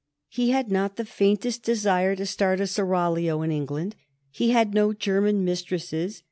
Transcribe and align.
He 0.29 0.49
had 0.49 0.71
not 0.71 0.95
the 0.95 1.05
faintest 1.05 1.61
desire 1.61 2.15
to 2.15 2.25
start 2.25 2.59
a 2.59 2.65
seraglio 2.65 3.43
in 3.43 3.51
England. 3.51 3.95
He 4.31 4.49
had 4.49 4.73
no 4.73 4.93
German 4.93 5.45
mistresses. 5.45 6.19